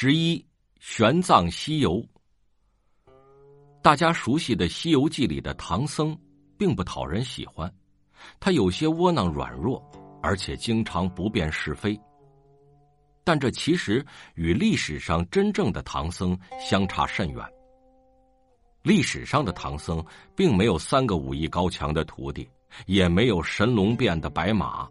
[0.00, 0.46] 十一
[0.78, 2.00] 玄奘西游。
[3.82, 6.16] 大家熟悉的《西游记》里的唐僧，
[6.56, 7.68] 并不讨人喜欢，
[8.38, 9.84] 他有些窝囊软弱，
[10.22, 12.00] 而且经常不辨是非。
[13.24, 14.06] 但这其实
[14.36, 17.44] 与历史上真正的唐僧相差甚远。
[18.84, 20.00] 历史上的唐僧
[20.36, 22.48] 并没有三个武艺高强的徒弟，
[22.86, 24.88] 也没有神龙变的白马。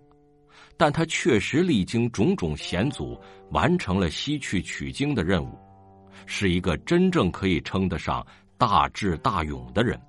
[0.77, 3.19] 但他确实历经种种险阻，
[3.49, 5.57] 完成了西去取经的任务，
[6.27, 8.25] 是一个真正可以称得上
[8.59, 9.99] 大智大勇的人。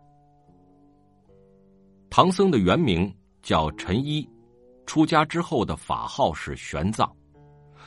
[2.10, 3.10] 唐僧的原名
[3.42, 4.28] 叫陈一，
[4.84, 7.10] 出家之后的法号是玄奘，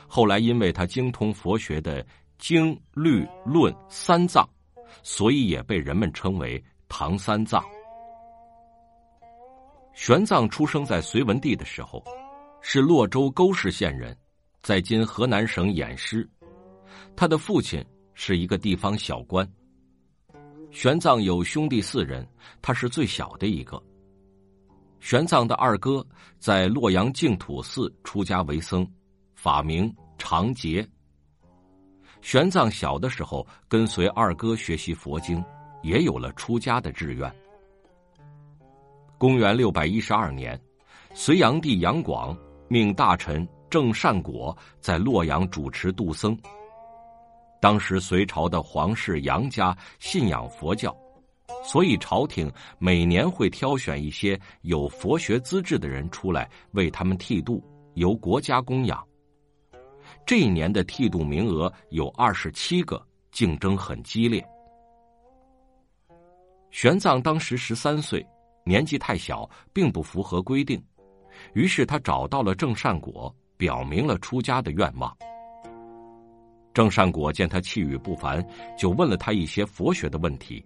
[0.08, 2.04] 后来因为他精通佛学的
[2.36, 4.48] 经律论三藏，
[5.04, 7.64] 所以也被人们称为唐三藏。
[9.92, 12.02] 玄奘出生在隋文帝的时候。
[12.64, 14.16] 是洛州沟氏县人，
[14.62, 16.28] 在今河南省偃师。
[17.16, 17.84] 他的父亲
[18.14, 19.46] 是一个地方小官。
[20.70, 22.26] 玄奘有兄弟四人，
[22.62, 23.82] 他是最小的一个。
[25.00, 26.06] 玄奘的二哥
[26.38, 28.88] 在洛阳净土寺出家为僧，
[29.34, 30.88] 法名长杰。
[32.20, 35.44] 玄奘小的时候跟随二哥学习佛经，
[35.82, 37.30] 也有了出家的志愿。
[39.18, 40.58] 公元六百一十二年，
[41.12, 42.38] 隋炀帝杨广。
[42.72, 46.34] 命大臣郑善果在洛阳主持度僧。
[47.60, 50.96] 当时隋朝的皇室杨家信仰佛教，
[51.62, 57.62] 所以朝廷每年会挑选一些有佛学资质的人出来为他们剃度，
[57.92, 59.06] 由国家供养。
[60.24, 64.42] 这一年的剃度名额有二十七个，竞争很激烈。
[66.70, 68.26] 玄奘当时十三岁，
[68.64, 70.82] 年纪太小，并不符合规定。
[71.54, 75.16] 于是他找到了郑善果，表明了出家的愿望。
[76.74, 78.42] 郑善果见他气宇不凡，
[78.78, 80.64] 就问了他一些佛学的问题，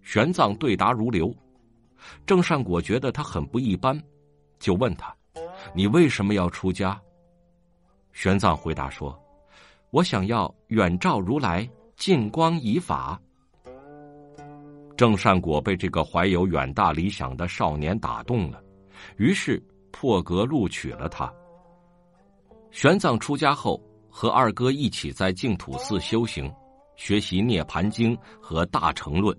[0.00, 1.34] 玄奘对答如流。
[2.26, 4.00] 郑善果觉得他很不一般，
[4.58, 5.14] 就问他
[5.76, 6.98] ：“你为什么要出家？”
[8.12, 9.14] 玄奘回答说
[9.92, 13.20] ：“我想要远照如来，近光以法。”
[14.96, 18.62] 郑善果被这个怀有远大理想的少年打动了，
[19.18, 19.62] 于是。
[19.92, 21.32] 破格录取了他。
[22.72, 26.52] 玄奘出家后，和二哥一起在净土寺修行，
[26.96, 29.36] 学习《涅盘经》和《大乘论》。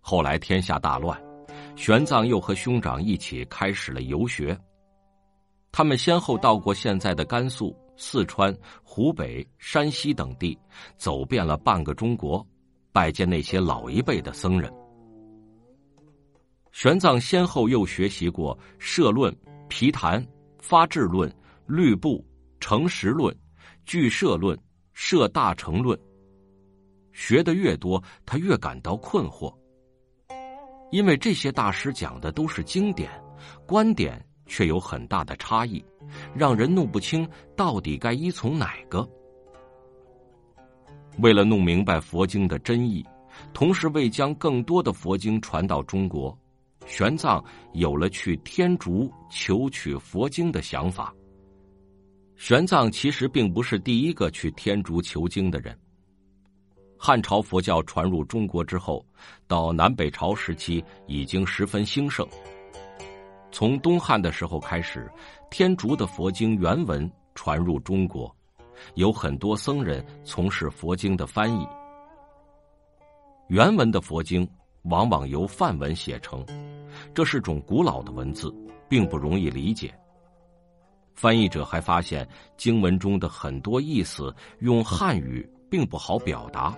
[0.00, 1.18] 后来天下大乱，
[1.76, 4.58] 玄奘又和兄长一起开始了游学。
[5.72, 10.58] 他们先后到过现在的甘肃、四川、湖北、山西等地，
[10.96, 12.46] 走遍了半个中国，
[12.92, 14.72] 拜见那些老一辈的僧人。
[16.74, 19.32] 玄奘先后又学习过《社论》
[19.68, 20.20] 《皮谈》
[20.58, 21.30] 《发智论》
[21.68, 22.18] 《律部》
[22.58, 23.32] 《诚实论》
[23.86, 24.56] 《俱社论》
[24.92, 25.96] 《摄大乘论》。
[27.12, 29.54] 学的越多，他越感到困惑，
[30.90, 33.08] 因为这些大师讲的都是经典，
[33.68, 35.82] 观点却有很大的差异，
[36.34, 37.26] 让人弄不清
[37.56, 39.08] 到底该依从哪个。
[41.20, 43.06] 为了弄明白佛经的真意，
[43.52, 46.36] 同时为将更多的佛经传到中国。
[46.86, 51.14] 玄奘有了去天竺求取佛经的想法。
[52.36, 55.76] 玄奘其实并不是第一个去天竺求经的人。
[56.98, 59.04] 汉朝佛教传入中国之后，
[59.46, 62.26] 到南北朝时期已经十分兴盛。
[63.50, 65.10] 从东汉的时候开始，
[65.50, 68.34] 天竺的佛经原文传入中国，
[68.94, 71.66] 有很多僧人从事佛经的翻译。
[73.48, 74.46] 原文的佛经。
[74.90, 76.44] 往往由梵文写成，
[77.12, 78.54] 这是种古老的文字，
[78.88, 79.92] 并不容易理解。
[81.14, 86.76] 翻译者还发现经文中的很多意思用汉语并不好表达，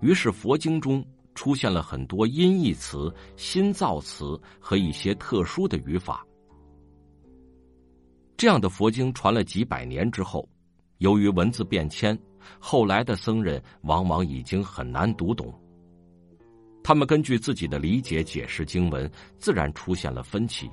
[0.00, 1.04] 于是佛经中
[1.34, 6.26] 出现了很多音译词、新造词和一些特殊的语法。
[8.36, 10.48] 这样的佛经传了几百年之后，
[10.98, 12.18] 由于文字变迁，
[12.58, 15.54] 后来的僧人往往已经很难读懂。
[16.82, 20.68] 他们根据自己的理解解释经文，自然出现了分歧。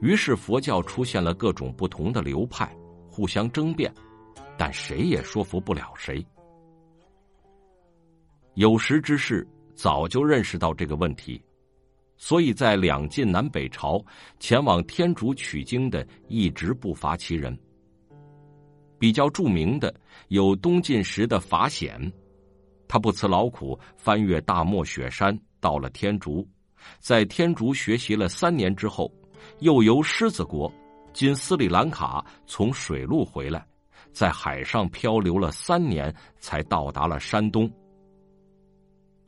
[0.00, 2.70] 于是佛教出现了各种不同的流派，
[3.08, 3.92] 互相争辩，
[4.58, 6.24] 但谁也说服不了谁。
[8.54, 11.40] 有识之士早就认识到这个问题，
[12.16, 14.04] 所以在两晋南北朝
[14.40, 17.56] 前往天竺取经的一直不乏其人。
[18.98, 19.94] 比较著名的
[20.28, 22.12] 有东晋时的法显。
[22.88, 26.46] 他不辞劳苦，翻越大漠雪山，到了天竺，
[26.98, 29.12] 在天竺学习了三年之后，
[29.60, 30.72] 又由狮子国
[31.12, 33.66] （今斯里兰卡）从水路回来，
[34.12, 37.70] 在海上漂流了三年，才到达了山东。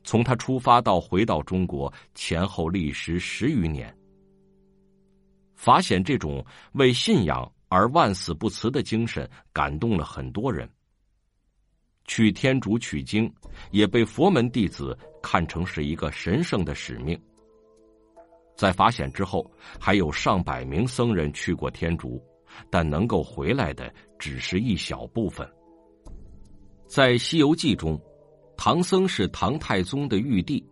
[0.05, 3.95] 从他出发到回到中国，前后历时十余年。
[5.55, 10.71] 法显这种为信仰而万死不辞的精神，感动了很多人。
[12.09, 13.33] 去天竺取经，
[13.71, 17.17] 也被佛门弟子看成是一个神圣的使命。
[18.57, 22.21] 在法显之后，还有上百名僧人去过天竺，
[22.69, 25.49] 但能够回来的只是一小部分。
[26.89, 28.01] 在《西游记》中，
[28.57, 30.65] 唐僧是唐太宗的玉帝，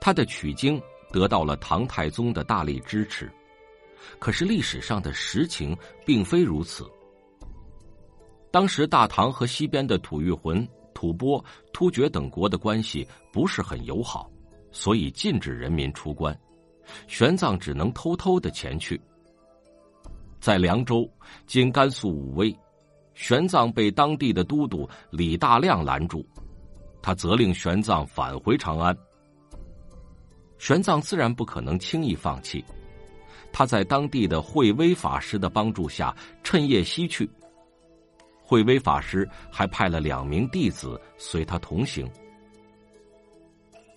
[0.00, 0.82] 他的取经
[1.12, 3.30] 得到了唐太宗的大力支持。
[4.18, 6.90] 可是历史上的实情并非如此。
[8.50, 11.42] 当时大唐和西边的吐谷浑、吐蕃、
[11.72, 14.30] 突厥等国的关系不是很友好，
[14.72, 16.36] 所以禁止人民出关，
[17.06, 19.00] 玄奘只能偷偷的前去。
[20.40, 21.08] 在凉州
[21.46, 22.54] （今甘肃武威），
[23.14, 26.26] 玄奘被当地的都督李大亮拦住，
[27.00, 28.96] 他责令玄奘返回长安。
[30.58, 32.64] 玄奘自然不可能轻易放弃，
[33.52, 37.30] 他在当地的慧威法师的帮助下，趁夜西去。
[38.50, 42.10] 慧威法师还派了两名弟子随他同行。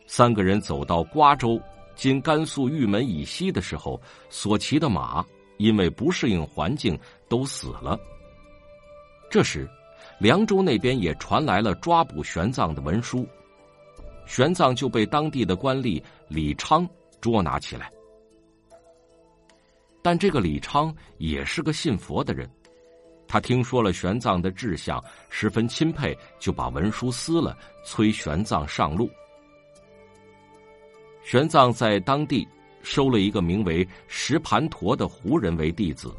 [0.06, 1.60] 三个人走到瓜州
[1.98, 5.26] （今甘肃玉门以西）的时候，所骑的马
[5.58, 6.96] 因为不适应环境
[7.28, 8.00] 都死了。
[9.28, 9.68] 这时，
[10.20, 13.28] 凉州那边也传来了抓捕玄奘的文书，
[14.28, 16.88] 玄奘就被当地的官吏李昌
[17.20, 17.92] 捉拿起来。
[20.04, 22.48] 但这个李昌也是个信佛的人。
[23.33, 29.09] 他听说了玄奘的志向，十分钦佩，就把文书撕了，催玄奘上路。
[31.24, 32.47] 玄奘在当地
[32.83, 36.15] 收了一个名为石盘陀的胡人为弟子，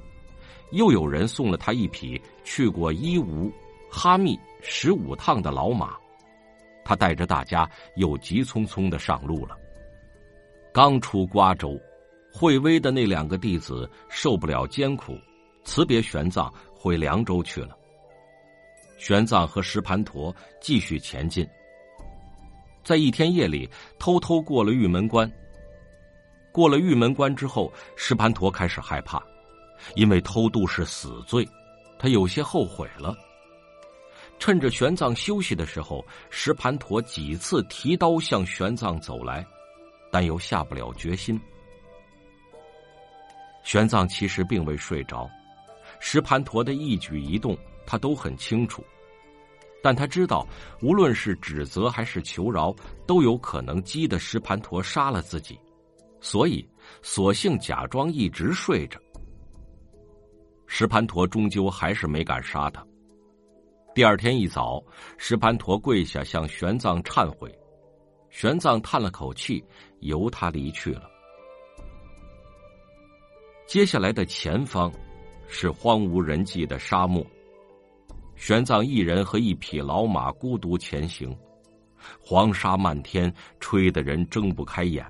[0.73, 3.49] 又有人送了他一匹去过伊吾、
[3.89, 5.97] 哈密十五趟的老马，
[6.85, 9.57] 他带着大家又急匆匆的上路了。
[10.73, 11.81] 刚出瓜州，
[12.33, 15.17] 慧威的那两个弟子受不了艰苦，
[15.63, 16.53] 辞别玄奘。
[16.85, 17.75] 回凉州去了。
[18.99, 21.49] 玄奘和石盘陀继续前进，
[22.85, 23.67] 在一天夜里
[23.99, 25.31] 偷偷过了玉门关。
[26.53, 29.19] 过了玉门关之后，石盘陀开始害怕，
[29.95, 31.49] 因为偷渡是死罪，
[31.99, 33.17] 他有些后悔了。
[34.39, 39.43] 趁着玄奘休息的时候，石盘陀几次提刀向玄奘走来，
[40.13, 41.41] 但又下不了决心。
[43.63, 45.27] 玄奘其实并未睡着。
[46.01, 47.57] 石盘陀的一举一动，
[47.87, 48.85] 他都很清楚，
[49.83, 50.47] 但他知道，
[50.83, 52.75] 无论是指责还是求饶，
[53.07, 55.59] 都有可能激得石盘陀杀了自己，
[56.21, 56.67] 所以
[57.03, 59.01] 索性假装一直睡着。
[60.67, 62.85] 石盘陀终究还是没敢杀他。
[63.95, 64.83] 第二天一早，
[65.19, 67.57] 石盘陀跪下向玄奘忏悔，
[68.31, 69.65] 玄奘叹了口气，
[70.01, 71.09] 由他离去了。
[73.67, 74.93] 接下来的前方。
[75.55, 77.25] 是荒无人迹的沙漠。
[78.35, 81.35] 玄奘一人和一匹老马孤独前行，
[82.21, 85.07] 黄沙漫天，吹得人睁不开眼。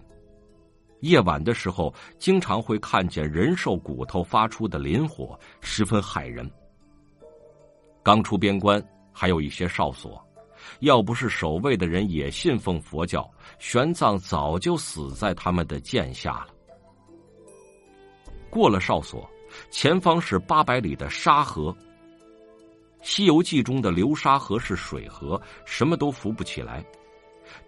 [1.01, 6.49] 夜晚的时候，经常会看见人兽骨头发出的磷火，十分骇人。
[8.03, 10.23] 刚出边关，还有一些哨所，
[10.81, 13.27] 要不是守卫的人也信奉佛教，
[13.59, 16.49] 玄奘早就死在他们的剑下了。
[18.51, 19.27] 过了哨所。
[19.71, 21.71] 前方是八百里的沙河，
[23.03, 26.85] 《西游记》中的流沙河是水河，什么都浮不起来。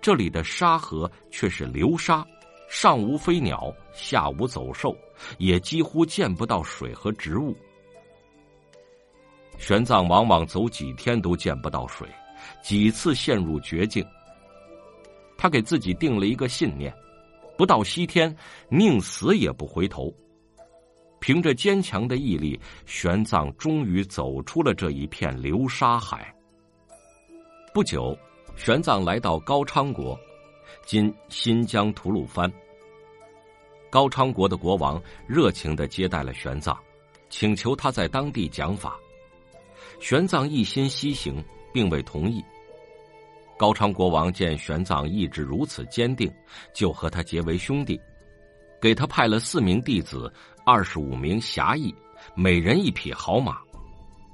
[0.01, 2.27] 这里的沙河却是流沙，
[2.69, 4.97] 上无飞鸟，下无走兽，
[5.39, 7.57] 也几乎见不到水和植物。
[9.59, 12.09] 玄奘往往走几天都见不到水，
[12.63, 14.05] 几次陷入绝境。
[15.39, 16.95] 他给自己定了一个信念：
[17.57, 18.35] 不到西天，
[18.69, 20.13] 宁死也不回头。
[21.21, 26.33] 凭着坚强的毅力，玄奘终于走出了这一片流沙海。
[27.75, 28.17] 不久，
[28.57, 30.19] 玄奘来到高昌国
[30.87, 32.51] （今新疆吐鲁番）。
[33.91, 36.77] 高昌国的国王热情的接待了玄奘，
[37.29, 38.99] 请求他在当地讲法。
[40.01, 41.43] 玄奘一心西行，
[41.73, 42.45] 并未同意。
[43.59, 46.31] 高昌国王见玄奘意志如此坚定，
[46.75, 47.99] 就和他结为兄弟，
[48.81, 50.31] 给他派了四名弟子。
[50.69, 51.95] 二十五名侠义，
[52.35, 53.61] 每人一匹好马，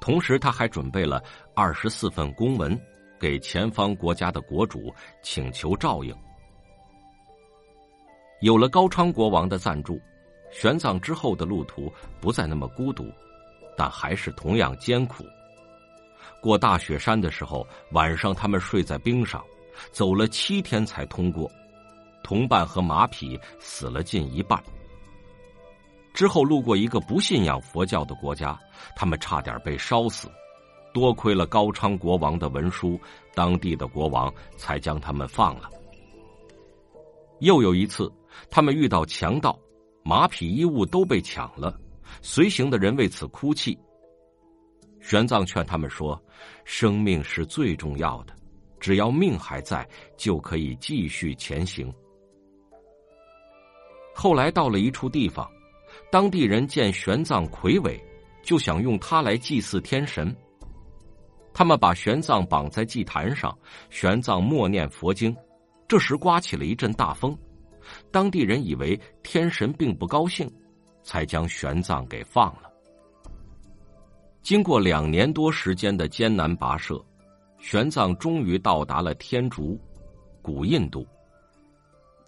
[0.01, 1.23] 同时他还准备了
[1.55, 2.75] 二十四份公文，
[3.21, 4.91] 给前方国家的国主
[5.23, 6.17] 请求照应。
[8.41, 10.01] 有了高昌国王的赞助，
[10.51, 13.13] 玄奘之后的路途不再那么孤独，
[13.77, 15.27] 但还是同样艰苦。
[16.41, 19.45] 过大雪山的时候，晚上他们睡在冰上，
[19.91, 21.47] 走了七天才通过。
[22.25, 24.59] 同伴和马匹死了近一半。
[26.15, 28.59] 之后路过一个不信仰佛教的国家，
[28.95, 30.31] 他们差点被烧死。
[30.93, 33.01] 多亏了高昌国王的文书，
[33.35, 35.71] 当地的国王才将他们放了。
[37.41, 38.13] 又有一次，
[38.51, 39.59] 他们遇到强盗，
[40.05, 41.75] 马匹衣物都被抢了，
[42.21, 43.79] 随行的人为此哭泣。
[45.01, 46.23] 玄奘劝他们说
[46.65, 48.35] ：“生命是最重要的，
[48.79, 51.93] 只要命还在，就可以继续前行。”
[54.15, 55.51] 后来到了一处地方，
[56.11, 58.03] 当地人见玄奘魁伟，
[58.43, 60.35] 就想用他来祭祀天神。
[61.55, 63.57] 他们把玄奘绑在祭坛上，
[63.91, 65.37] 玄奘默念佛经。
[65.87, 67.37] 这时刮起了一阵大风，
[68.11, 70.51] 当地人以为天神并不高兴，
[71.03, 72.71] 才将玄奘给放了。
[74.43, 76.99] 经过两年多时间的艰难跋涉，
[77.59, 79.79] 玄奘终于到达了天竺，
[80.41, 81.07] 古印度。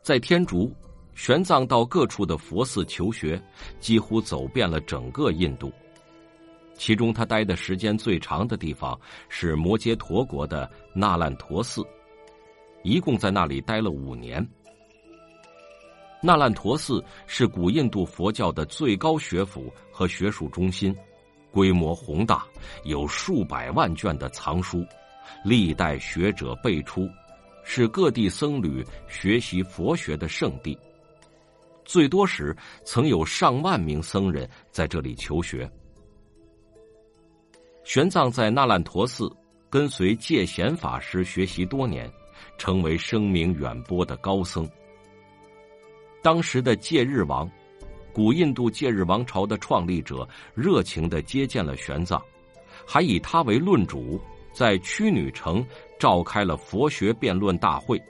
[0.03, 0.71] 在天竺，
[1.15, 3.41] 玄奘到各处的佛寺求学，
[3.79, 5.73] 几乎走遍了整个印度。
[6.77, 11.83] 其中，他待的时间最长的地方是摩揭陀国的那烂陀寺，
[12.83, 14.45] 一共在那里待了五年。
[16.21, 20.95] 那烂陀寺是古印度佛教的最高学府和学术中心。
[21.53, 22.45] 规模宏大，
[22.83, 24.85] 有数百万卷的藏书，
[25.45, 27.09] 历代学者辈出，
[27.63, 30.77] 是各地僧侣学习佛学的圣地。
[31.85, 35.71] 最多时曾有上万名僧人在这里求学。
[37.85, 39.31] 玄奘在那烂陀寺
[39.69, 42.11] 跟随戒贤法师学习多年，
[42.59, 44.69] 成为声名远播的高僧。
[46.23, 47.51] 当时的戒日王。
[48.13, 52.23] 古印度戒日王朝的创立者热情的接见了玄奘，
[52.87, 54.21] 还以他为论主，
[54.53, 55.67] 在屈女城
[55.99, 58.01] 召开了佛学辩论大会。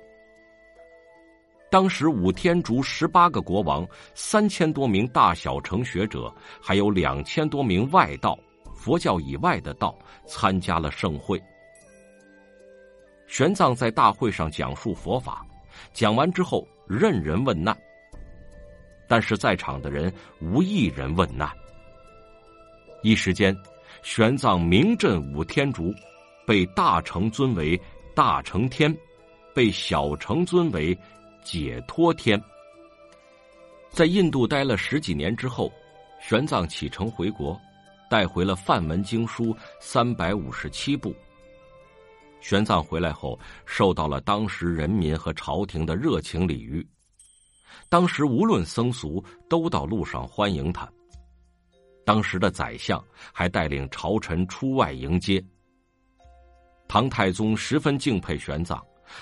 [1.74, 8.38] 当时五天竺十八个国王、三千多名大小乘学者，还有两千多名外道
[8.76, 9.92] （佛教以外的道）
[10.24, 11.36] 参加了盛会。
[13.26, 15.44] 玄奘在大会上讲述佛法，
[15.92, 17.76] 讲完之后任人问难。
[19.08, 21.50] 但是在场的人无一人问难。
[23.02, 23.52] 一时间，
[24.04, 25.92] 玄奘名震五天竺，
[26.46, 27.76] 被大乘尊为
[28.14, 28.96] 大乘天，
[29.52, 30.96] 被小乘尊为
[31.44, 32.42] 解脱天。
[33.90, 35.72] 在印度待了十几年之后，
[36.20, 37.60] 玄奘启程回国，
[38.10, 41.14] 带回了梵文经书三百五十七部。
[42.40, 46.86] 玄奘回来后，受到了当时人民和朝廷的热情礼遇。
[47.88, 50.90] 当时无论僧俗，都到路上欢迎他。
[52.04, 55.42] 当时的宰相还带领朝臣出外迎接。
[56.86, 58.78] 唐太宗十分敬佩玄奘，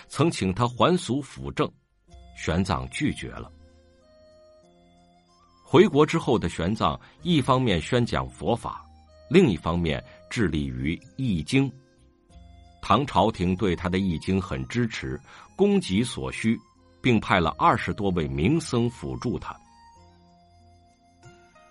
[0.08, 1.70] 曾请他还俗辅政，
[2.42, 3.48] 玄奘拒绝了。
[5.62, 8.84] 回国之后的玄奘，一方面宣讲佛法，
[9.30, 11.72] 另一方面致力于易经。
[12.80, 15.20] 唐朝廷对他的易经很支持，
[15.54, 16.58] 供给所需。
[17.02, 19.54] 并派了二十多位名僧辅助他。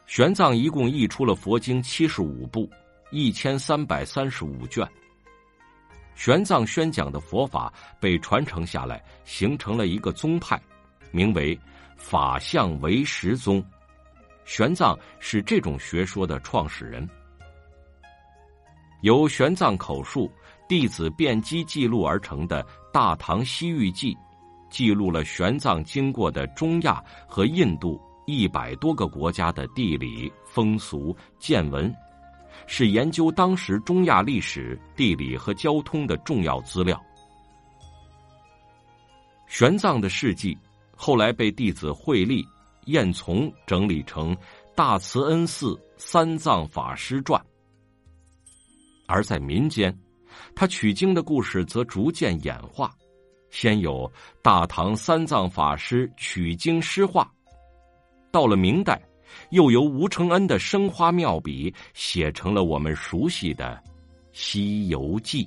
[0.06, 2.70] 玄奘一共译出了佛经七十五部，
[3.12, 4.86] 一千三百三十五卷。
[6.24, 10.62] 玄奘宣讲的佛法被传承下来，形成了一个宗派，
[11.10, 11.60] 名为
[11.98, 13.60] 法相唯识宗。
[14.46, 17.10] 玄奘是这种学说的创始人。
[19.02, 20.32] 由玄奘口述、
[20.70, 22.64] 弟子辩机记录而成的
[22.94, 24.14] 《大唐西域记》。
[24.70, 31.92] 记录了玄奘经过的中亚和印度一百多个国家的地理风俗见闻，
[32.68, 37.02] 是研究当时中亚历史、地理和交通的重要资料。
[39.48, 40.58] 玄奘的事迹
[40.96, 42.46] 后来被弟子惠立、
[42.86, 44.36] 彦从整理成
[44.76, 47.42] 《大慈恩寺三藏法师传》，
[49.08, 49.94] 而在民间，
[50.56, 52.94] 他取经的故事则逐渐演化。
[53.50, 54.10] 先有
[54.42, 57.30] 大唐三藏法师取经诗画，
[58.32, 59.02] 到了明代，
[59.50, 63.82] 又由吴承恩的生花妙笔写成了我们熟悉的
[64.32, 65.44] 《西游记》。